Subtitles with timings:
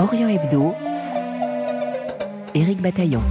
[0.00, 0.76] Orient Hebdo,
[2.54, 3.24] Éric Bataillon.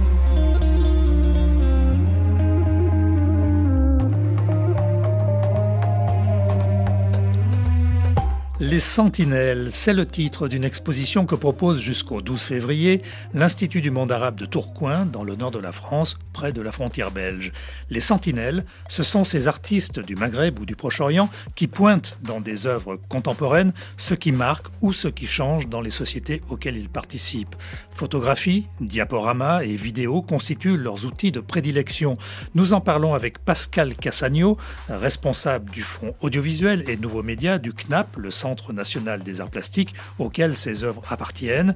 [8.60, 13.00] Les Sentinelles, c'est le titre d'une exposition que propose jusqu'au 12 février
[13.32, 16.72] l'Institut du monde arabe de Tourcoing, dans le nord de la France, près de la
[16.72, 17.52] frontière belge.
[17.90, 22.66] Les Sentinelles, ce sont ces artistes du Maghreb ou du Proche-Orient qui pointent dans des
[22.66, 27.56] œuvres contemporaines ce qui marque ou ce qui change dans les sociétés auxquelles ils participent.
[27.90, 32.16] Photographie, diaporamas et vidéos constituent leurs outils de prédilection.
[32.54, 34.56] Nous en parlons avec Pascal Cassagno,
[34.88, 39.50] responsable du Fonds audiovisuel et nouveaux médias du CNAP, le Centre Centre national des arts
[39.50, 41.74] plastiques auquel ces œuvres appartiennent.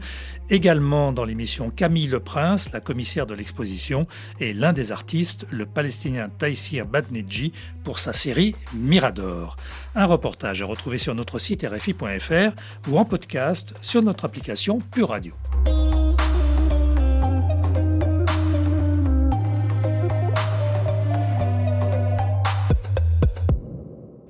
[0.49, 4.07] Également dans l'émission Camille Le Prince, la commissaire de l'exposition,
[4.41, 7.53] et l'un des artistes, le Palestinien Taïsir Badneji,
[7.85, 9.57] pour sa série Mirador.
[9.95, 12.55] Un reportage à retrouver sur notre site rfi.fr
[12.89, 15.35] ou en podcast sur notre application Pure Radio.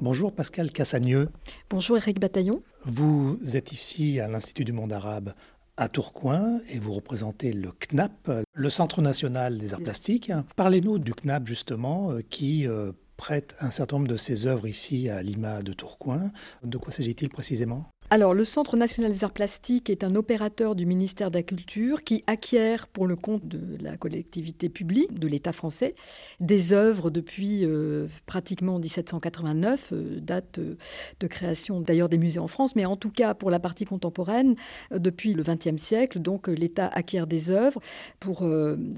[0.02, 1.30] Bonjour Pascal Cassagneux.
[1.70, 2.62] Bonjour Eric Bataillon.
[2.84, 5.32] Vous êtes ici à l'Institut du monde arabe
[5.76, 10.32] à Tourcoing et vous représentez le CNAP, le Centre national des arts plastiques.
[10.56, 15.08] Parlez-nous du CNAP justement euh, qui euh, prête un certain nombre de ses œuvres ici
[15.08, 16.30] à l'IMA de Tourcoing.
[16.62, 17.86] De quoi s'agit-il précisément?
[18.12, 22.04] Alors, le Centre national des arts plastiques est un opérateur du ministère de la Culture
[22.04, 25.94] qui acquiert pour le compte de la collectivité publique, de l'État français,
[26.38, 30.74] des œuvres depuis euh, pratiquement 1789, euh, date euh,
[31.20, 34.56] de création d'ailleurs des musées en France, mais en tout cas pour la partie contemporaine,
[34.90, 36.18] depuis le XXe siècle.
[36.18, 37.80] Donc, l'État acquiert des œuvres
[38.20, 38.46] pour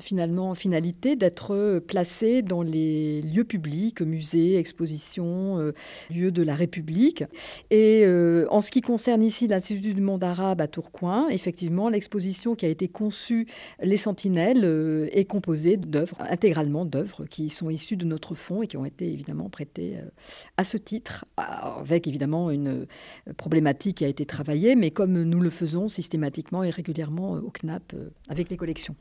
[0.01, 5.73] finalement finalité d'être placées dans les lieux publics, musées, expositions,
[6.11, 7.23] lieux de la République.
[7.71, 8.05] Et
[8.51, 12.64] en ce qui concerne concerne ici l'Institut du monde arabe à Tourcoing, effectivement, l'exposition qui
[12.64, 13.47] a été conçue,
[13.83, 18.66] Les Sentinelles, euh, est composée d'œuvres, intégralement d'œuvres qui sont issues de notre fonds et
[18.66, 20.09] qui ont été évidemment prêtées euh,
[20.56, 25.41] à ce titre, avec évidemment une euh, problématique qui a été travaillée, mais comme nous
[25.41, 27.94] le faisons systématiquement et régulièrement au CNAP
[28.31, 28.97] avec les collections.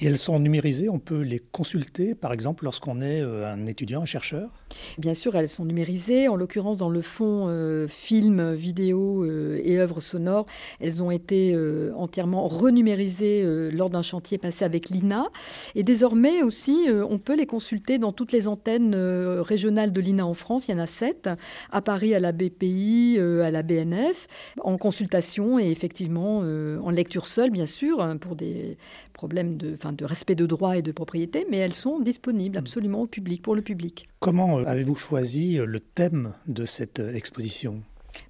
[0.00, 4.02] Et elles sont numérisées, on peut les consulter, par exemple, lorsqu'on est euh, un étudiant,
[4.02, 4.50] un chercheur?
[4.98, 6.28] Bien sûr, elles sont numérisées.
[6.28, 10.46] En l'occurrence, dans le fond euh, film, vidéo euh, et œuvres sonores,
[10.80, 11.56] elles ont été
[11.94, 15.28] entièrement renumérisées lors d'un chantier passé avec l'INA.
[15.74, 18.94] Et désormais aussi, on peut les consulter dans toutes les antennes
[19.40, 20.68] régionales de l'INA en France.
[20.68, 21.28] Il y en a sept,
[21.70, 24.28] à Paris, à la BPI, à la BNF,
[24.62, 28.76] en consultation et effectivement en lecture seule, bien sûr, hein, pour des
[29.12, 32.60] problèmes de de respect de droit et de propriété, mais elles sont disponibles mm.
[32.60, 34.08] absolument au public, pour le public.
[34.20, 37.82] Comment euh, avez-vous choisi le thème de cette exposition?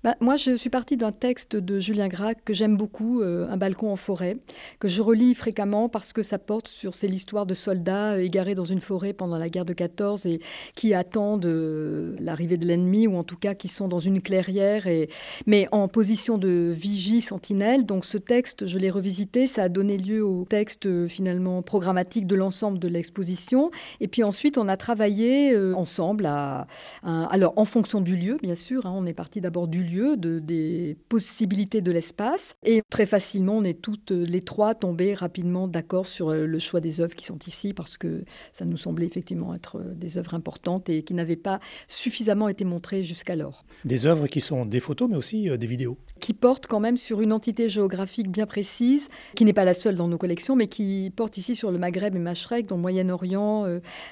[0.04, 3.56] Bah, moi, je suis partie d'un texte de Julien Gracq que j'aime beaucoup, euh, Un
[3.56, 4.36] balcon en forêt,
[4.78, 8.64] que je relis fréquemment parce que ça porte sur l'histoire de soldats euh, égarés dans
[8.64, 10.40] une forêt pendant la guerre de 14 et
[10.74, 14.86] qui attendent euh, l'arrivée de l'ennemi ou en tout cas qui sont dans une clairière,
[14.86, 15.08] et,
[15.46, 17.86] mais en position de vigie sentinelle.
[17.86, 22.36] Donc ce texte, je l'ai revisité, ça a donné lieu au texte finalement programmatique de
[22.36, 23.70] l'ensemble de l'exposition.
[24.00, 26.28] Et puis ensuite, on a travaillé ensemble,
[27.02, 28.86] alors en fonction du lieu, bien sûr.
[28.86, 32.56] Hein, on est parti d'abord du lieu, de, des possibilités de l'espace.
[32.64, 36.80] Et très facilement, on est toutes les trois tombées rapidement d'accord sur euh, le choix
[36.80, 40.34] des œuvres qui sont ici parce que ça nous semblait effectivement être euh, des œuvres
[40.34, 43.64] importantes et qui n'avaient pas suffisamment été montrées jusqu'alors.
[43.84, 45.96] Des œuvres qui sont des photos mais aussi euh, des vidéos.
[46.20, 49.96] Qui portent quand même sur une entité géographique bien précise, qui n'est pas la seule
[49.96, 53.66] dans nos collections, mais qui porte ici sur le Maghreb et Machrek, dans le Moyen-Orient,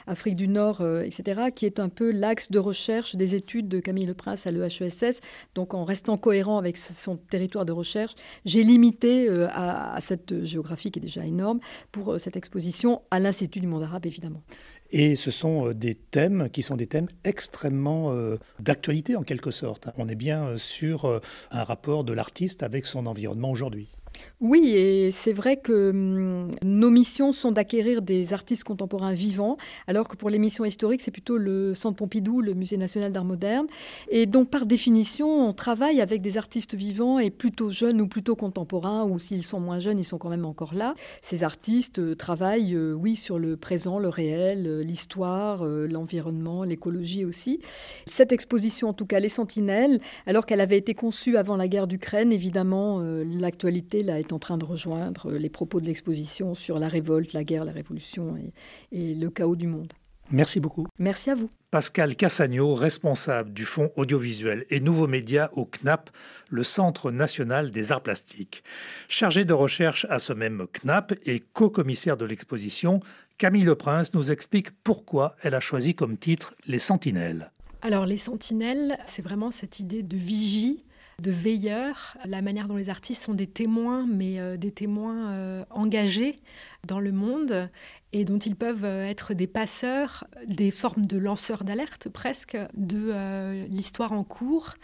[0.06, 4.06] Afrique du Nord, etc., qui est un peu l'axe de recherche des études de Camille
[4.06, 5.20] Leprince à l'EHESS,
[5.56, 8.12] donc en restant cohérent avec son territoire de recherche,
[8.44, 13.18] j'ai limité euh, à, cette géographie qui est déjà énorme pour euh, cette exposition à
[13.18, 14.42] l'Institut du monde arabe, évidemment.
[14.90, 18.14] Et ce sont euh, des thèmes qui sont des thèmes extrêmement
[18.60, 19.88] d'actualité en quelque sorte.
[19.96, 23.95] On est bien sur un rapport de l'artiste avec son environnement aujourd'hui.
[24.40, 30.08] Oui, et c'est vrai que hum, nos missions sont d'acquérir des artistes contemporains vivants, alors
[30.08, 33.66] que pour les missions historiques, c'est plutôt le Centre Pompidou, le Musée national d'art moderne.
[34.10, 38.36] Et donc, par définition, on travaille avec des artistes vivants et plutôt jeunes ou plutôt
[38.36, 40.94] contemporains, ou s'ils sont moins jeunes, ils sont quand même encore là.
[41.22, 47.24] Ces artistes euh, travaillent, euh, oui, sur le présent, le réel, euh, l'histoire, l'environnement, l'écologie
[47.24, 47.60] aussi.
[48.06, 51.86] Cette exposition, en tout cas, Les Sentinelles, alors qu'elle avait été conçue avant la guerre
[51.86, 57.32] d'Ukraine, évidemment, l'actualité est en train de rejoindre les propos de l'exposition sur la révolte,
[57.32, 58.52] la guerre, la révolution et,
[58.92, 59.92] et le chaos du monde.
[60.30, 60.86] Merci beaucoup.
[60.98, 61.48] Merci à vous.
[61.70, 66.10] Pascal Cassagno, responsable du Fonds audiovisuel et nouveaux médias au CNAP,
[66.50, 68.64] le Centre national des arts plastiques.
[69.08, 73.00] Chargé de recherche à ce même CNAP et co-commissaire de l'exposition,
[73.38, 77.52] Camille Leprince nous explique pourquoi elle a choisi comme titre Les Sentinelles.
[77.82, 80.85] Alors les Sentinelles, c'est vraiment cette idée de vigie
[81.22, 85.64] de veilleurs, la manière dont les artistes sont des témoins, mais euh, des témoins euh,
[85.70, 86.40] engagés
[86.86, 87.68] dans le monde
[88.12, 93.66] et dont ils peuvent euh, être des passeurs, des formes de lanceurs d'alerte presque de
[93.68, 94.74] l'histoire en cours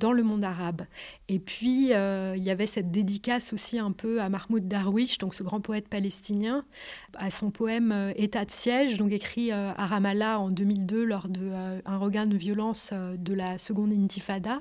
[0.00, 0.82] dans le monde arabe.
[1.28, 5.42] Et puis, il y avait cette dédicace aussi un peu à Mahmoud Darwish, donc ce
[5.42, 6.64] grand poète palestinien,
[7.14, 12.26] à son poème État de siège, donc écrit à Ramallah en 2002 lors d'un regain
[12.26, 14.60] de violence de la seconde intifada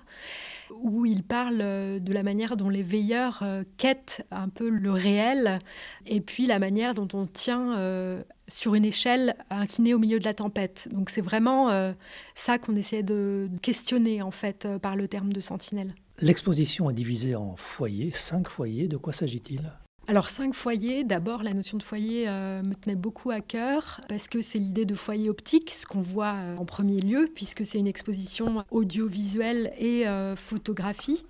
[0.79, 4.91] où il parle euh, de la manière dont les veilleurs euh, quêtent un peu le
[4.91, 5.59] réel,
[6.05, 10.25] et puis la manière dont on tient euh, sur une échelle inclinée au milieu de
[10.25, 10.87] la tempête.
[10.91, 11.93] Donc c'est vraiment
[12.35, 15.95] ça qu'on essaie de questionner en fait par le terme de sentinelle.
[16.19, 18.87] L'exposition est divisée en foyers, cinq foyers.
[18.87, 19.71] De quoi s'agit-il?
[20.07, 24.27] Alors cinq foyers, d'abord la notion de foyer euh, me tenait beaucoup à cœur parce
[24.27, 27.77] que c'est l'idée de foyer optique, ce qu'on voit euh, en premier lieu puisque c'est
[27.77, 31.23] une exposition audiovisuelle et euh, photographie.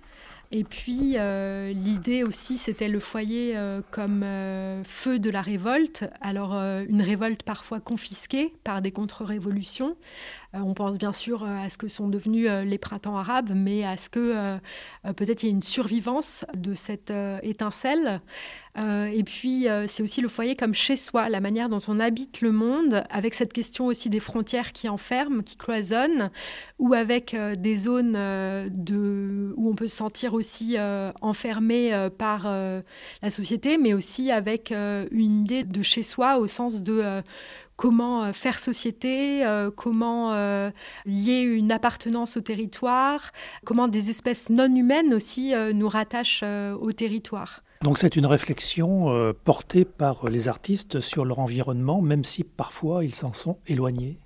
[0.54, 1.16] Et puis
[1.74, 3.56] l'idée aussi, c'était le foyer
[3.90, 4.22] comme
[4.84, 6.04] feu de la révolte.
[6.20, 9.96] Alors une révolte parfois confisquée par des contre-révolutions.
[10.54, 14.10] On pense bien sûr à ce que sont devenus les printemps arabes, mais à ce
[14.10, 14.58] que
[15.16, 17.12] peut-être il y a une survivance de cette
[17.42, 18.20] étincelle.
[18.78, 22.00] Euh, et puis, euh, c'est aussi le foyer comme chez soi, la manière dont on
[22.00, 26.30] habite le monde, avec cette question aussi des frontières qui enferment, qui cloisonnent,
[26.78, 30.76] ou avec euh, des zones de, où on peut se sentir aussi
[31.20, 37.22] enfermé par la société, mais aussi avec une idée de chez soi au sens de
[37.82, 39.44] comment faire société,
[39.76, 40.32] comment
[41.04, 43.32] lier une appartenance au territoire,
[43.64, 46.44] comment des espèces non humaines aussi nous rattachent
[46.80, 47.62] au territoire.
[47.82, 53.04] Donc c'est une réflexion euh, portée par les artistes sur leur environnement, même si parfois
[53.04, 54.18] ils s'en sont éloignés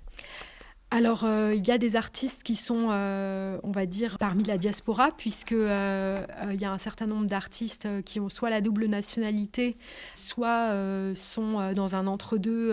[0.89, 4.57] alors, euh, il y a des artistes qui sont, euh, on va dire, parmi la
[4.57, 9.75] diaspora, puisqu'il il y a un certain nombre d'artistes qui ont soit la double nationalité,
[10.15, 10.73] soit
[11.13, 12.71] sont dans un entre-deux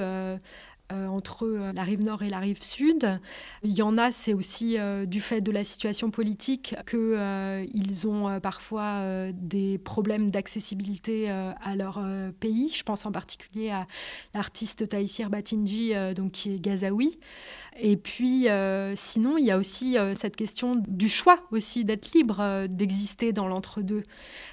[0.92, 3.18] euh, entre euh, la rive nord et la rive sud.
[3.62, 8.38] Il y en a, c'est aussi euh, du fait de la situation politique qu'ils ont
[8.40, 12.04] parfois des problèmes d'accessibilité à leur
[12.38, 12.70] pays.
[12.74, 13.86] Je pense en particulier à
[14.34, 17.18] l'artiste Taïsir Batinji, donc, qui est gazaoui.
[17.76, 22.12] Et puis, euh, sinon, il y a aussi euh, cette question du choix aussi d'être
[22.12, 24.02] libre, euh, d'exister dans l'entre-deux.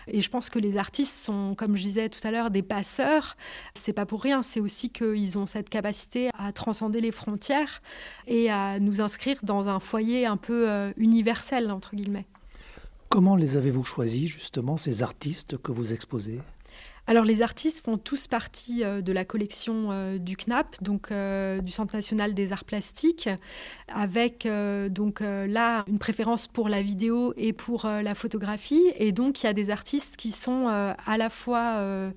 [0.07, 3.37] Et je pense que les artistes sont, comme je disais tout à l'heure, des passeurs.
[3.75, 4.41] C'est pas pour rien.
[4.41, 7.81] C'est aussi qu'ils ont cette capacité à transcender les frontières
[8.25, 12.25] et à nous inscrire dans un foyer un peu universel entre guillemets.
[13.09, 16.39] Comment les avez-vous choisis justement ces artistes que vous exposez?
[17.07, 21.59] Alors les artistes font tous partie euh, de la collection euh, du CNAP, donc euh,
[21.59, 23.29] du Centre national des arts plastiques,
[23.87, 24.47] avec
[24.89, 28.81] donc là une préférence pour la vidéo et pour la photographie.
[28.97, 32.11] Et donc il y a des artistes qui sont à la fois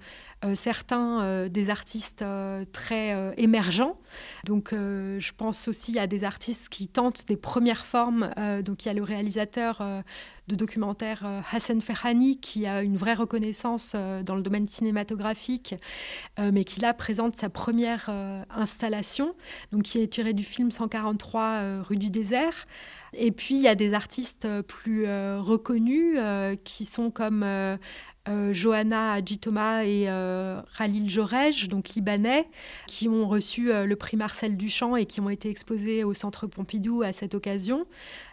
[0.55, 3.99] certains euh, des artistes euh, très émergents.
[4.45, 8.31] Donc, je pense aussi à des artistes qui tentent des premières formes.
[8.63, 9.83] donc, il y a le réalisateur
[10.47, 15.75] de documentaire Hassan Ferhani qui a une vraie reconnaissance dans le domaine cinématographique,
[16.39, 18.09] mais qui là présente sa première
[18.51, 19.35] installation,
[19.73, 22.67] donc qui est tirée du film 143 rue du désert.
[23.17, 26.19] Et puis il y a des artistes plus reconnus
[26.65, 27.45] qui sont comme
[28.27, 32.49] euh, Johanna Adjitoma et euh, Khalil Jorej, donc libanais,
[32.87, 36.47] qui ont reçu euh, le prix Marcel Duchamp et qui ont été exposés au Centre
[36.47, 37.87] Pompidou à cette occasion.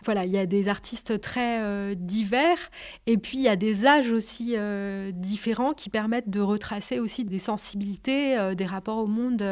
[0.06, 2.58] Voilà, il y a des artistes très divers
[3.06, 4.56] et puis il y a des âges aussi
[5.14, 9.44] différents qui permettent de retracer aussi des sensibilités, des rapports au monde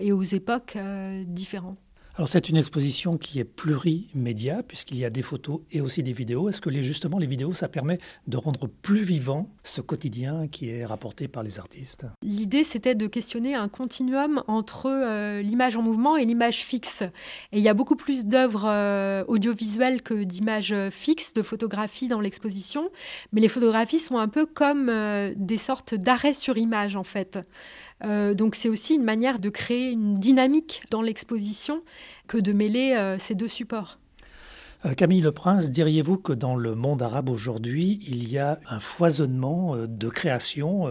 [0.00, 0.78] et aux époques
[1.26, 1.78] différentes.
[2.16, 6.14] Alors c'est une exposition qui est plurimédia puisqu'il y a des photos et aussi des
[6.14, 6.48] vidéos.
[6.48, 10.86] Est-ce que justement les vidéos, ça permet de rendre plus vivant ce quotidien qui est
[10.86, 12.06] rapporté par les artistes?
[12.22, 17.02] L'idée c'était de questionner un continuum entre euh, l'image en mouvement et l'image fixe.
[17.52, 22.20] Et il y a beaucoup plus d'œuvres euh, audiovisuelles que d'images fixes, de photographies dans
[22.20, 22.88] l'exposition.
[23.32, 27.38] Mais les photographies sont un peu comme euh, des sortes d'arrêts sur image en fait.
[28.04, 31.82] Euh, donc c'est aussi une manière de créer une dynamique dans l'exposition
[32.26, 33.98] que de mêler euh, ces deux supports.
[34.84, 38.78] Euh, Camille Le Prince, diriez-vous que dans le monde arabe aujourd'hui, il y a un
[38.78, 40.86] foisonnement de création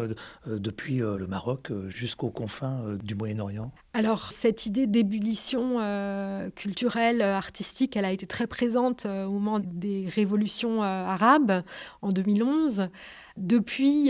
[0.47, 3.71] depuis le Maroc jusqu'aux confins du Moyen-Orient?
[3.93, 10.07] Alors cette idée d'ébullition euh, culturelle, artistique, elle a été très présente au moment des
[10.09, 11.63] révolutions arabes
[12.01, 12.89] en 2011.
[13.37, 14.09] Depuis,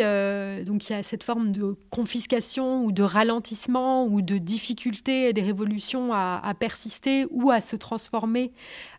[0.65, 5.41] donc il y a cette forme de confiscation ou de ralentissement ou de difficulté des
[5.41, 8.51] révolutions à, persister ou à se transformer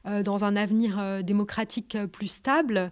[0.04, 2.90] dans un avenir démocratique plus stable.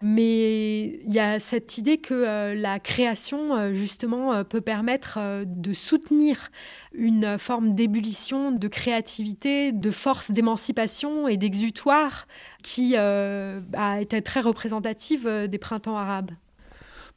[0.00, 5.18] Mais il y a cette idée que euh, la création, euh, justement, euh, peut permettre
[5.44, 6.50] de soutenir
[6.92, 12.26] une forme d'ébullition, de créativité, de force d'émancipation et d'exutoire
[12.62, 16.30] qui a été très représentative des printemps arabes.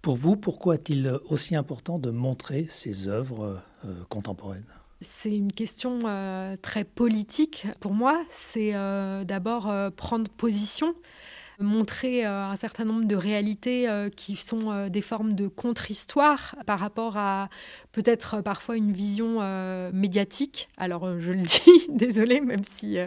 [0.02, 3.62] Pour vous, pourquoi est-il aussi important de montrer ces œuvres
[4.10, 4.66] contemporaines?
[5.02, 6.00] C'est une question
[6.62, 8.24] très politique pour moi.
[8.30, 8.74] C'est
[9.26, 10.96] d'abord prendre position
[11.60, 16.56] montrer euh, un certain nombre de réalités euh, qui sont euh, des formes de contre-histoire
[16.66, 17.50] par rapport à
[17.92, 19.42] peut-être parfois une vision
[19.92, 20.70] médiatique.
[20.78, 22.98] Alors je le dis, désolé, même si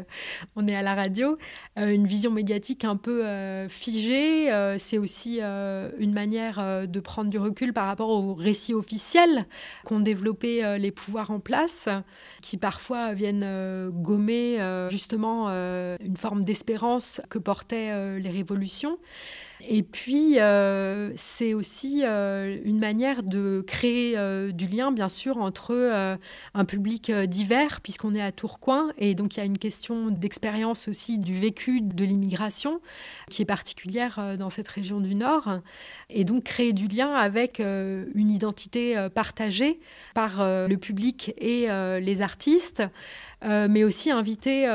[0.57, 1.39] on est à la radio,
[1.77, 3.25] une vision médiatique un peu
[3.69, 4.51] figée.
[4.79, 9.47] c'est aussi une manière de prendre du recul par rapport aux récits officiels
[9.87, 11.89] qu'ont développé les pouvoirs en place,
[12.43, 14.59] qui parfois viennent gommer
[14.91, 18.99] justement une forme d'espérance que portaient les révolution.
[19.67, 25.39] Et puis, euh, c'est aussi euh, une manière de créer euh, du lien, bien sûr,
[25.39, 25.75] entre
[26.55, 28.89] un public divers, puisqu'on est à Tourcoing.
[28.99, 32.81] Et donc, il y a une question d'expérience aussi du vécu de l'immigration,
[33.31, 35.61] qui est particulière dans cette région du Nord.
[36.11, 39.81] Et donc, créer du lien avec une identité partagée
[40.15, 41.69] par le public et
[42.01, 42.83] les artistes.
[43.43, 44.69] mais aussi inviter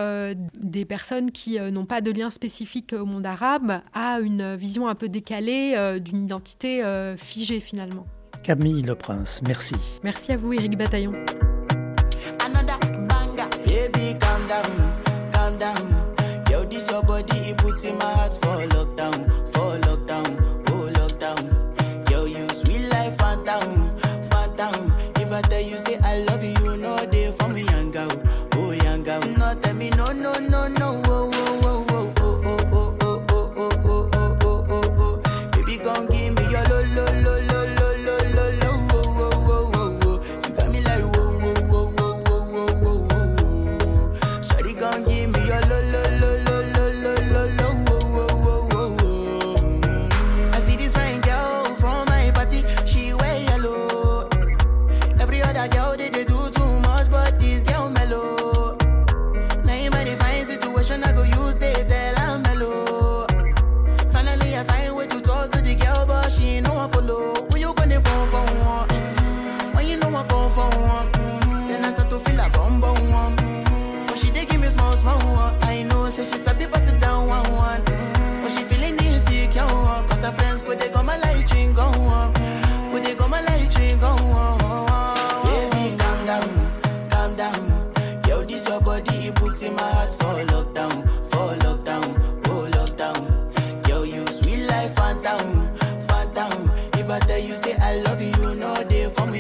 [0.56, 4.96] des personnes qui n'ont pas de lien spécifique au monde arabe à une vision un
[4.96, 8.06] peu décalée euh, d'une identité euh, figée finalement.
[8.44, 9.76] Camille Le Prince, merci.
[10.04, 11.14] Merci à vous, Éric Bataillon.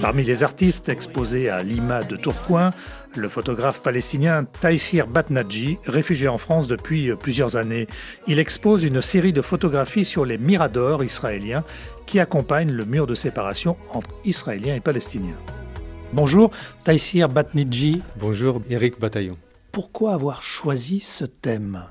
[0.09, 2.71] Parmi les artistes exposés à Lima de Tourcoing,
[3.15, 7.87] le photographe palestinien Taïsir Batnadji, réfugié en France depuis plusieurs années.
[8.25, 11.63] Il expose une série de photographies sur les miradors israéliens
[12.07, 15.37] qui accompagnent le mur de séparation entre Israéliens et Palestiniens.
[16.11, 16.49] Bonjour
[16.83, 18.01] Taïsir Batnadji.
[18.19, 19.37] Bonjour Eric Bataillon.
[19.71, 21.83] Pourquoi avoir choisi ce thème?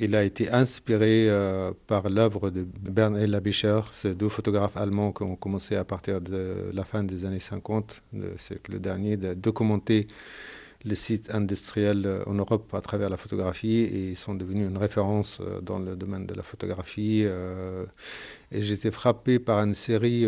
[0.00, 5.12] Il a été inspiré euh, par l'œuvre de Bern El Abischer, ces deux photographes allemands
[5.12, 9.34] qui ont commencé à partir de la fin des années 50, du siècle dernier, de
[9.34, 10.06] documenter
[10.84, 14.78] les sites industriels euh, en Europe à travers la photographie et ils sont devenus une
[14.78, 17.22] référence euh, dans le domaine de la photographie.
[17.22, 20.26] et j'étais frappé par une série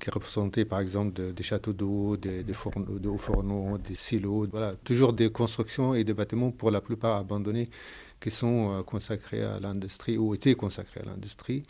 [0.00, 5.12] qui représentait par exemple des châteaux d'eau, des, des hauts fourneaux, des silos, voilà, toujours
[5.12, 7.68] des constructions et des bâtiments pour la plupart abandonnés
[8.22, 11.62] qui sont euh, consacrés à l'industrie ou étaient consacrés à l'industrie.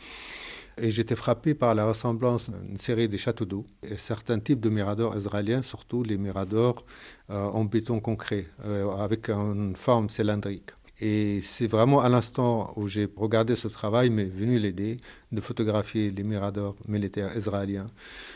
[0.78, 4.70] Et j'étais frappé par la ressemblance d'une série de châteaux d'eau et certains types de
[4.70, 6.84] miradors israéliens, surtout les miradors
[7.30, 10.70] euh, en béton concret, euh, avec une forme cylindrique.
[11.04, 14.98] Et c'est vraiment à l'instant où j'ai regardé ce travail m'est venue l'idée
[15.32, 17.86] de photographier les miradors militaires israéliens,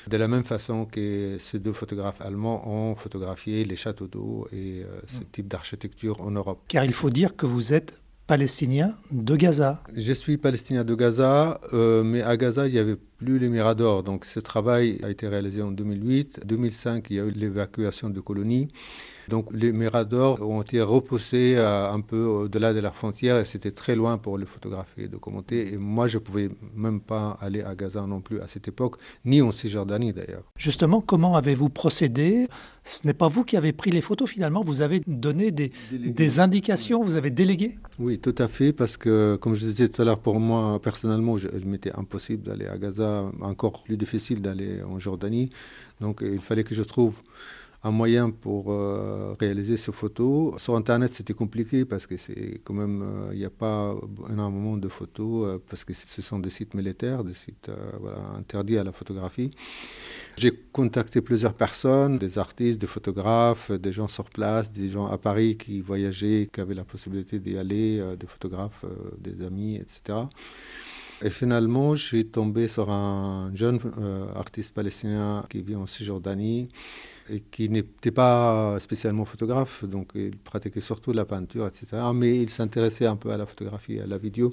[0.08, 4.85] de la même façon que ces deux photographes allemands ont photographié les châteaux d'eau et
[5.06, 5.25] ce mm.
[5.30, 6.61] type d'architecture en Europe.
[6.66, 9.83] Car il faut dire que vous êtes palestinien de Gaza.
[9.95, 14.02] Je suis palestinien de Gaza, euh, mais à Gaza, il n'y avait plus les miradors.
[14.02, 16.40] Donc ce travail a été réalisé en 2008.
[16.42, 18.68] En 2005, il y a eu l'évacuation de colonies.
[19.28, 23.97] Donc les miradors ont été repoussés un peu au-delà de la frontière et c'était très
[23.97, 25.73] loin pour les photographier et documenter.
[25.73, 28.97] Et moi, je ne pouvais même pas aller à Gaza non plus à cette époque,
[29.25, 30.45] ni en Cisjordanie d'ailleurs.
[30.56, 32.49] Justement, comment avez-vous procédé?
[32.85, 36.40] Ce n'est pas vous qui avez pris les photos finalement, vous avez donné des, des
[36.40, 37.78] indications, vous avez délégué?
[37.99, 41.37] Oui, tout à fait, parce que comme je disais tout à l'heure, pour moi personnellement,
[41.38, 45.50] il m'était impossible d'aller à Gaza, encore plus difficile d'aller en Jordanie.
[46.00, 47.14] Donc il fallait que je trouve
[47.83, 50.61] un moyen pour euh, réaliser ces photos.
[50.61, 53.95] Sur Internet, c'était compliqué parce que c'est quand même, euh, il n'y a pas
[54.30, 57.71] énormément de photos euh, parce que ce sont des sites militaires, des sites
[58.37, 59.50] interdits à la photographie.
[60.37, 65.18] J'ai contacté plusieurs personnes, des artistes, des photographes, des gens sur place, des gens à
[65.18, 68.85] Paris qui voyageaient, qui avaient la possibilité d'y aller, des photographes,
[69.18, 70.18] des amis, etc.
[71.23, 73.80] Et finalement, je suis tombé sur un jeune
[74.35, 76.68] artiste palestinien qui vit en Cisjordanie
[77.28, 81.87] et qui n'était pas spécialement photographe, donc il pratiquait surtout la peinture, etc.
[82.14, 84.50] Mais il s'intéressait un peu à la photographie à la vidéo.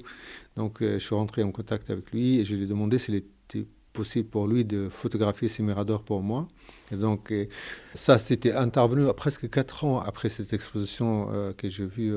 [0.56, 3.14] Donc euh, je suis rentré en contact avec lui et je lui ai demandé s'il
[3.14, 6.48] était possible pour lui de photographier ces miradors pour moi.
[6.90, 7.46] Et donc euh,
[7.94, 12.14] ça, c'était intervenu presque quatre ans après cette exposition euh, que j'ai vue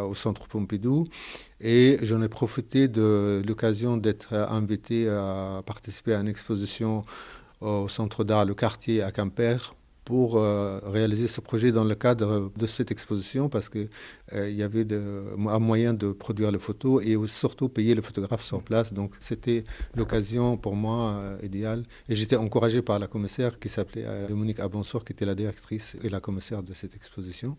[0.00, 1.04] au Centre Pompidou.
[1.60, 7.02] Et j'en ai profité de l'occasion d'être invité à participer à une exposition
[7.60, 9.74] au Centre d'art Le Quartier à Quimper
[10.08, 13.90] pour euh, réaliser ce projet dans le cadre de cette exposition parce qu'il
[14.32, 18.62] euh, y avait un moyen de produire les photos et surtout payer le photographe sur
[18.62, 18.94] place.
[18.94, 21.82] Donc c'était l'occasion pour moi euh, idéale.
[22.08, 26.08] Et j'étais encouragé par la commissaire qui s'appelait Dominique Abonsor, qui était la directrice et
[26.08, 27.58] la commissaire de cette exposition.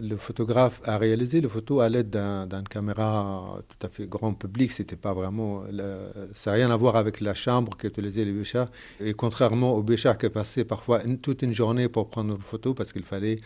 [0.00, 4.70] Le photographe a réalisé les photos à l'aide d'une caméra tout à fait grand public.
[4.72, 5.64] C'était pas vraiment,
[6.32, 8.68] ça n'a rien à voir avec la chambre qu'utilisaient les Béchards.
[9.00, 12.92] Et contrairement aux Béchards qui passaient parfois toute une journée pour prendre une photo parce
[12.92, 13.38] qu'il fallait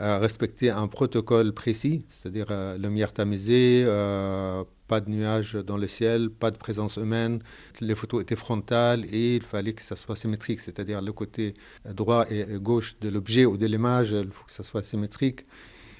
[0.00, 5.86] euh, respecter un protocole précis, c'est-à-dire euh, lumière tamisée, euh, pas de nuages dans le
[5.86, 7.38] ciel, pas de présence humaine.
[7.80, 11.54] Les photos étaient frontales et il fallait que ça soit symétrique, c'est-à-dire le côté
[11.84, 15.44] droit et gauche de l'objet ou de l'image, il faut que ça soit symétrique.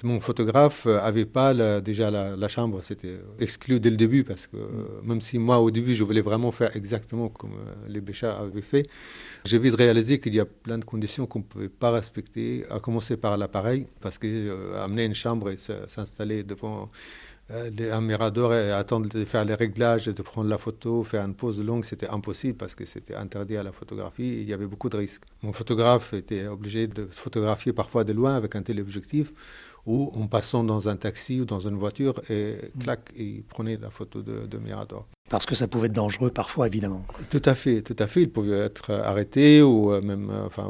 [0.03, 4.57] Mon photographe n'avait pas déjà la, chambre, c'était exclu dès le début parce que
[5.03, 8.61] même si moi au début je voulais vraiment faire exactement comme euh, les Béchards avaient
[8.61, 8.85] fait,
[9.45, 12.79] j'ai vite réalisé qu'il y a plein de conditions qu'on ne pouvait pas respecter, à
[12.79, 16.89] commencer par l'appareil parce qu'amener euh, une chambre et s'installer devant
[17.51, 21.23] euh, un mirador et attendre de faire les réglages et de prendre la photo, faire
[21.23, 24.65] une pause longue, c'était impossible parce que c'était interdit à la photographie il y avait
[24.65, 25.23] beaucoup de risques.
[25.43, 29.31] Mon photographe était obligé de photographier parfois de loin avec un téléobjectif
[29.85, 33.89] ou en passant dans un taxi ou dans une voiture et clac, il prenait la
[33.89, 35.07] photo de, de Mirador.
[35.27, 37.03] Parce que ça pouvait être dangereux parfois, évidemment.
[37.31, 38.21] Tout à fait, tout à fait.
[38.21, 40.69] Il pouvait être arrêté ou euh, même euh, enfin,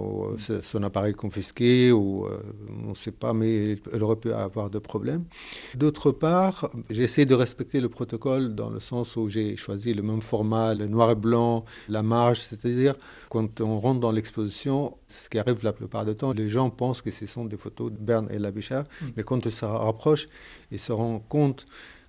[0.62, 2.40] son appareil confisqué ou euh,
[2.86, 5.26] on ne sait pas, mais il aurait pu avoir de problèmes.
[5.76, 10.02] D'autre part, j'ai essayé de respecter le protocole dans le sens où j'ai choisi le
[10.04, 12.96] même format, le noir et blanc, la marge, c'est-à-dire
[13.28, 17.02] quand on rentre dans l'exposition, ce qui arrive la plupart du temps, les gens pensent
[17.02, 19.06] que ce sont des photos de Berne et Labichard, mm.
[19.18, 20.28] mais quand on se rapproche,
[20.72, 21.66] ils se rendent compte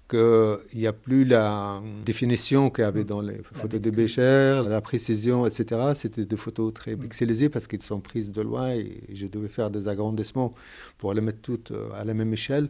[0.09, 4.81] qu'il n'y a plus la définition qu'il y avait dans les photos de Bécher, la
[4.81, 5.93] précision, etc.
[5.95, 7.01] C'était des photos très mm.
[7.01, 10.55] pixelisées parce qu'elles sont prises de loin et je devais faire des agrandissements
[10.99, 12.69] pour les mettre toutes euh, à la même échelle.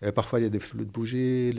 [0.00, 1.52] Et parfois, il y a des flous de bougies,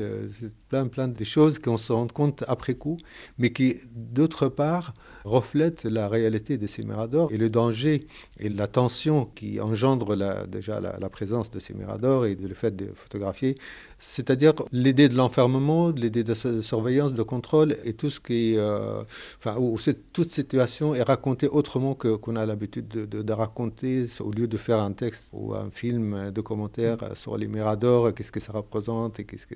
[0.70, 2.98] plein, plein de choses qu'on se rend compte après coup,
[3.38, 4.94] mais qui, d'autre part,
[5.26, 8.08] reflètent la réalité de ces miradors et le danger
[8.40, 10.16] et la tension qui engendre
[10.48, 13.56] déjà la, la, présence de ces miradors et le fait de photographier
[14.00, 19.04] c'est-à-dire l'idée de l'enfermement, l'idée de surveillance, de contrôle et tout ce qui, euh,
[19.38, 19.78] enfin, où
[20.14, 24.80] toute situation est racontée autrement que qu'on a l'habitude de, raconter, au lieu de faire
[24.80, 29.26] un texte ou un film de commentaires sur les miradors, qu'est-ce que ça représente et
[29.26, 29.56] qu'est-ce que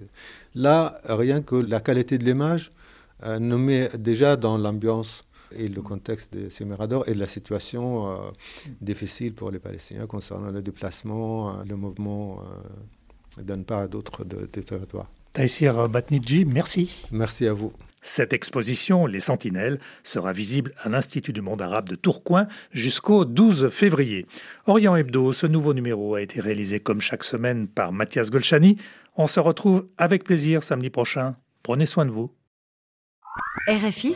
[0.56, 2.72] là, rien que la qualité de l'image
[3.24, 5.24] euh, nous met déjà dans l'ambiance
[5.56, 8.18] et le contexte de ces miradors et la situation euh,
[8.82, 12.42] difficile pour les Palestiniens concernant le déplacement, le mouvement
[13.42, 15.10] d'une part à d'autre de, de territoires.
[15.34, 17.08] Taïsir Batnidji, merci.
[17.12, 17.74] Merci à vous.
[18.06, 23.70] Cette exposition, Les Sentinelles, sera visible à l'Institut du monde arabe de Tourcoing jusqu'au 12
[23.70, 24.28] février.
[24.68, 28.78] Orient Hebdo, ce nouveau numéro a été réalisé comme chaque semaine par Mathias Golchani.
[29.16, 31.32] On se retrouve avec plaisir samedi prochain.
[31.64, 32.30] Prenez soin de vous.
[33.70, 34.12] RFI